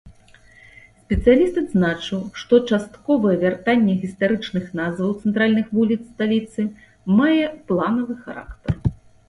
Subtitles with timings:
[1.01, 6.61] Спецыяліст адзначыў, што частковае вяртанне гістарычных назваў цэнтральных вуліц сталіцы
[7.23, 8.71] мае планавы характар.